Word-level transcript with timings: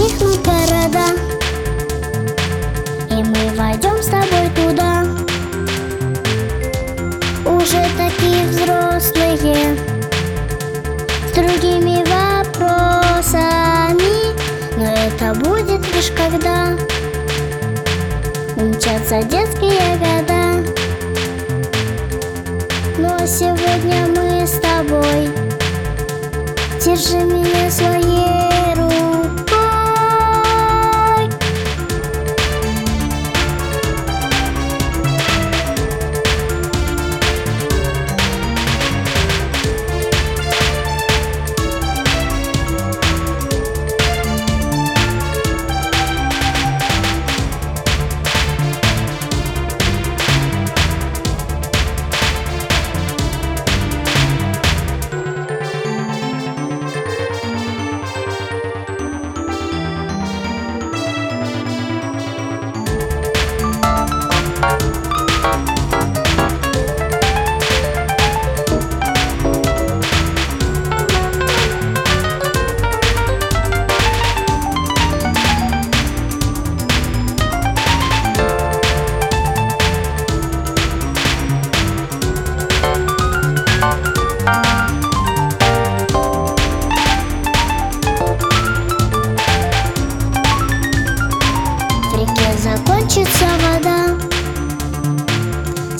затихнут 0.00 0.38
города. 0.38 1.04
И 3.10 3.22
мы 3.22 3.50
войдем 3.56 4.02
с 4.02 4.06
тобой 4.06 4.48
туда. 4.56 5.04
Уже 7.44 7.84
такие 7.96 8.46
взрослые 8.48 9.76
С 11.26 11.32
другими 11.32 12.04
вопросами. 12.08 13.14
Но 14.76 14.86
это 14.86 15.38
будет 15.38 15.80
лишь 15.94 16.10
когда 16.16 16.76
Умчатся 18.56 19.22
детские 19.22 19.96
года. 19.98 20.64
Но 22.98 23.26
сегодня 23.26 24.06
мы 24.06 24.46
с 24.46 24.58
тобой. 24.60 25.30
Держи 26.82 27.16
меня 27.16 27.70
своей 27.70 27.89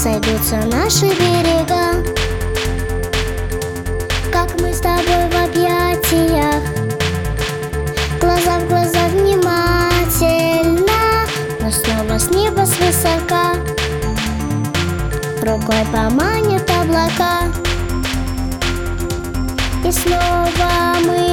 Сойдутся 0.00 0.58
наши 0.58 1.06
берега. 1.06 2.04
Как 4.32 4.48
мы 4.60 4.72
с 4.72 4.78
тобой 4.78 5.28
в 5.28 5.34
объятиях 5.44 6.62
Глаза 8.20 8.60
в 8.60 8.68
глаза 8.68 9.08
внимательно 9.08 10.86
Но 11.58 11.70
снова 11.72 12.16
с 12.16 12.30
неба 12.30 12.64
свысока. 12.64 13.54
Рукой 15.42 15.84
поманят 15.92 16.70
облака 16.70 17.48
И 19.84 19.90
снова 19.90 20.94
мы 21.04 21.27